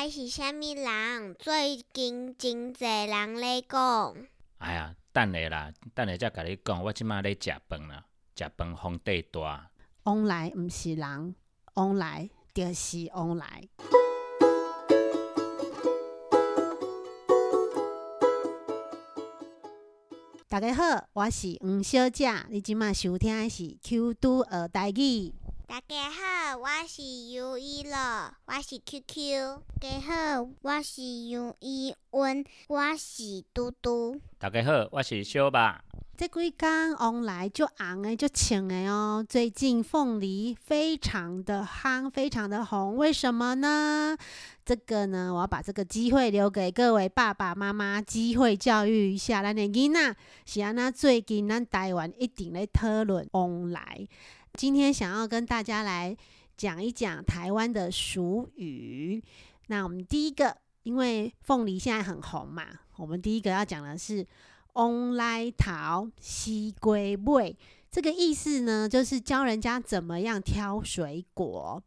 [0.00, 1.34] 来是虾米人？
[1.38, 4.16] 最近真侪人咧讲。
[4.56, 6.82] 哎呀，等下啦，等下才甲你讲。
[6.82, 9.70] 我即马咧食饭啦，食饭皇帝大。
[10.04, 11.34] 往来毋是人，
[11.74, 13.68] 往来就是往来。
[20.48, 25.34] 大家好，我是黄小姐，你即马收听的是 Q 都二台语。
[25.70, 27.00] 大家好，我是
[27.32, 29.60] 尤伊乐，我是 QQ。
[29.80, 34.20] 大家好，我是尤伊温，我是嘟嘟。
[34.36, 35.84] 大家好，我是小巴。
[36.16, 39.24] 这几天往来就红的，就请的哦。
[39.26, 44.16] 最近凤梨非常的夯，非常的红，为什么呢？
[44.64, 50.16] 这个呢，我要把这个机会留给各位爸爸妈妈，机会教育一下咱的囡仔。
[50.44, 54.08] 是安那最近咱台湾一定咧讨论往来。
[54.54, 56.16] 今天想要跟大家来
[56.56, 59.22] 讲一讲台湾的俗语。
[59.68, 64.26] 那我们第一个，因为凤梨现在很红嘛，我们第一个要讲的是。
[64.74, 67.56] 往来桃西归尾，
[67.90, 71.82] 这个意思呢，就是教人家怎么样挑水果。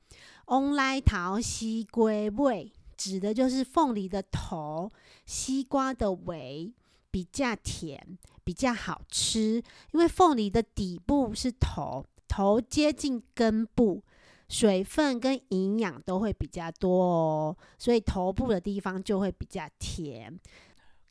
[0.48, 4.92] 往来桃西归尾，指的就是凤梨的头，
[5.26, 6.74] 西瓜的尾
[7.10, 9.64] 比较甜，比较好吃。
[9.94, 12.06] 因为凤梨的底部是头，
[12.36, 14.04] 头接近根部，
[14.50, 20.40] 水分跟营养都会比较多哦，所以头部的地方就会比较甜。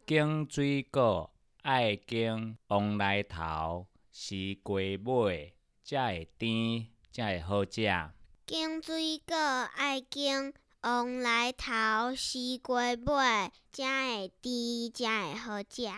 [0.04, 1.30] 经水果。
[1.62, 8.10] 爱经往来头，西瓜尾，才会甜，才会好食。
[8.44, 15.88] 经水果爱经往来头，西瓜尾，才会甜，才会好食。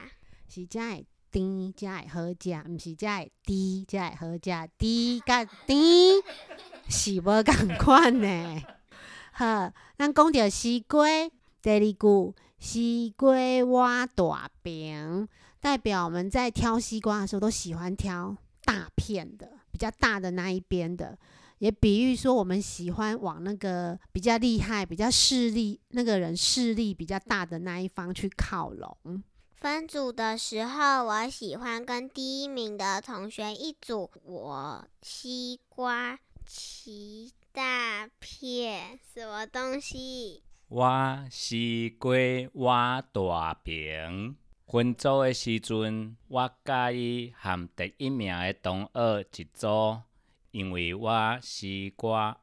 [0.46, 4.70] 是才会甜，才会好食，毋是才会甜，才会好食。
[4.78, 6.22] 甜甲甜
[6.88, 8.62] 是无共款呢。
[9.32, 11.04] 好，咱讲着西瓜，
[11.60, 15.28] 第二句西瓜挖大饼。
[15.60, 21.18] 代表我们在挑西瓜的时候，都喜欢挑大片的、比较大的那一边的，
[21.58, 28.96] 也比喻说我们喜欢往那个比较厉害、比较势力那个人势力比较大的那一方去靠拢。
[29.64, 34.10] 分组的时候，我喜欢跟第一名的同学一组。
[34.22, 40.42] 我西瓜奇大片，什么东西？
[40.68, 42.12] 我西瓜
[42.56, 44.36] 挖大饼。
[44.66, 50.02] 分组的时阵，我甲伊和第一名的同学一组，
[50.50, 52.38] 因为我西瓜，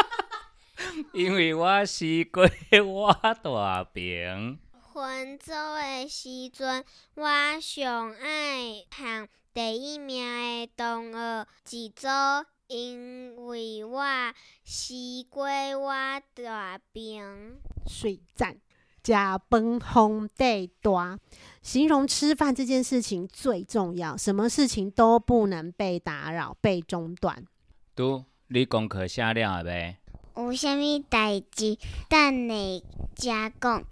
[1.12, 2.42] 因为我西瓜
[2.86, 3.12] 我
[3.42, 4.58] 大饼。
[4.96, 6.82] 分组的时阵，
[7.16, 12.08] 我上爱向第一名的同学一组，
[12.66, 14.02] 因为我
[14.64, 15.92] 西瓜我
[16.32, 17.58] 大饼。
[17.86, 18.56] 水赞。
[19.02, 21.18] 加崩轰地多，
[21.60, 27.44] 形容吃饭这件事情最重要，什么事情都不能被打扰、被中断。
[27.94, 29.96] 都，你功课写了未？
[30.36, 31.76] 有啥物代志？
[32.08, 32.82] 等你
[33.14, 33.84] 加讲。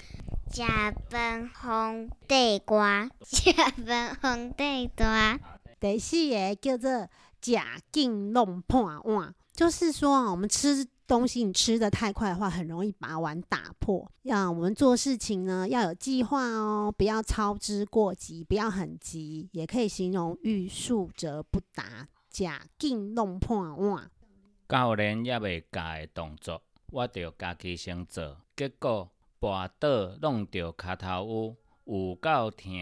[0.50, 5.38] 加崩轰地瓜，加崩轰地瓜。
[5.81, 7.09] 第四个叫做
[7.41, 10.87] 假劲弄破碗，就是说我们吃。
[11.06, 14.10] 东西你吃的太快的话，很容易把碗打破。
[14.22, 24.11] 要我们做事情呢，要有计划哦，不要操之过急，不要很急，也可以形容欲速则不达，假劲弄破碗。
[24.66, 29.12] 教练也未教的动作，我着家己先做，结果
[29.44, 32.72] 跋倒弄着脚头有有够痛，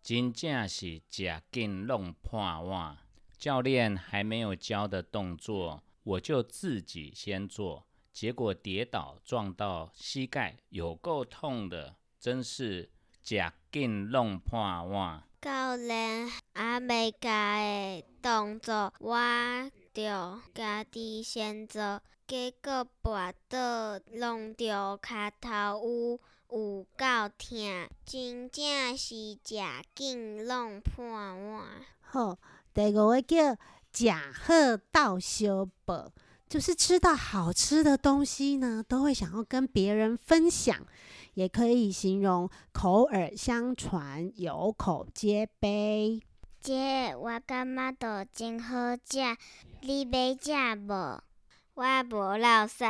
[0.00, 2.96] 真正是假劲弄破碗。
[3.36, 5.82] 教练还没有教的动作。
[6.04, 15.24] 我就自己先做，结果跌倒撞到膝盖，有够痛的，真是假劲弄破碗。
[15.42, 19.16] 教练还未教的动作，我
[19.94, 20.02] 就
[20.52, 25.48] 家己先做，结果跌倒弄着脚头
[25.80, 26.20] 有
[26.50, 29.56] 有够痛，真正是食
[29.94, 31.64] 劲弄破碗。
[32.02, 32.36] 好，
[32.74, 33.56] 第五个叫。
[33.94, 36.10] 假贺道修宝，
[36.48, 40.84] 就是吃到好吃的东西呢，都会想要跟别人分享，
[41.34, 46.20] 也可以形容口耳相传、有口皆碑。
[46.64, 49.36] 姐，我感觉都真好食，
[49.82, 51.22] 你要食无？
[51.74, 52.84] 我无老师，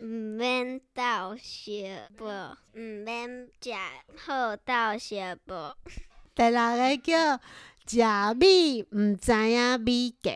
[0.00, 1.78] 毋免斗相
[2.18, 3.70] 无，毋免食
[4.16, 5.76] 好斗相无。
[6.34, 7.40] 第六个叫。
[7.88, 8.00] 食
[8.34, 10.32] 米毋知影，米价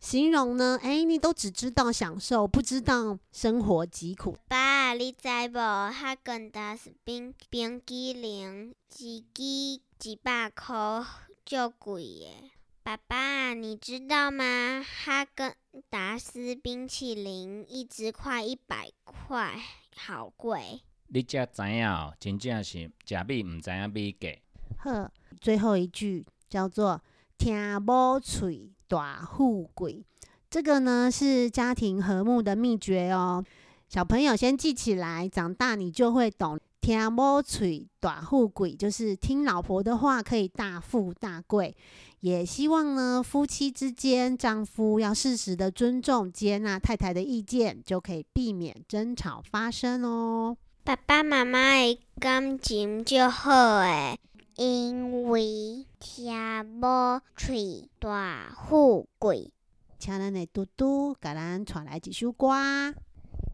[0.00, 0.80] 形容呢？
[0.82, 4.38] 哎，你都只知道享受，不知道生活疾苦。
[4.48, 5.92] 爸，你知无？
[5.92, 11.04] 哈根达斯冰冰激凌一支一百块，
[11.46, 12.50] 足贵耶！
[12.82, 14.82] 爸爸，你知道吗？
[14.82, 15.54] 哈根
[15.88, 19.56] 达斯冰淇淋一支快一百块，
[19.94, 20.82] 好贵。
[21.06, 24.36] 你才知影哦，真正是食米毋知影米价。
[24.78, 27.00] 呵，最后一句叫做
[27.38, 30.04] “听无喙大富贵”，
[30.50, 33.44] 这个呢是家庭和睦的秘诀哦。
[33.88, 36.58] 小朋友先记起来，长大你就会懂。
[36.86, 41.76] 听某嘴大富贵，就是听老婆的话可以大富大贵。
[42.20, 50.56] 也希望呢，夫妻之间，丈夫要适时的尊重、接纳太太的意见，就可以避免争吵发生哦。
[50.84, 54.16] 爸爸妈妈的感情就好诶，
[54.54, 59.50] 因为听某嘴大富贵。
[59.98, 62.46] 请咱的嘟嘟，给咱传来几首歌。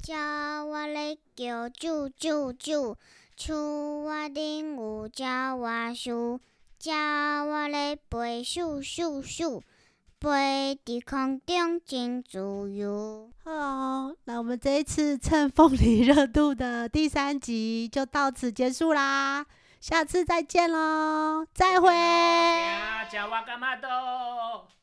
[0.02, 0.16] 叫
[0.64, 2.98] 我来叫救救救。
[3.36, 6.38] 厝我顶有鸟我树，
[6.84, 9.62] 鸟我咧飞咻咻咻，
[10.20, 13.30] 飞伫空中真自由。
[13.42, 19.46] 好，那我们这一次蹭凤梨热度的第三集就到此结束啦，
[19.80, 21.90] 下次再见喽，再会。